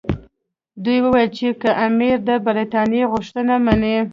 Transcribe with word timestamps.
دوی 0.83 0.99
ویل 1.01 1.29
چې 1.37 1.47
که 1.61 1.69
امیر 1.85 2.15
د 2.27 2.29
برټانیې 2.45 3.03
غوښتنې 3.11 3.55
مني. 3.65 3.97